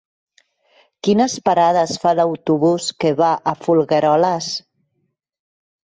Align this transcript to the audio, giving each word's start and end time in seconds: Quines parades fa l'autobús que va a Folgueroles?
Quines 1.07 1.35
parades 1.51 1.93
fa 2.05 2.15
l'autobús 2.21 2.89
que 3.05 3.15
va 3.23 3.31
a 3.53 3.57
Folgueroles? 3.67 4.53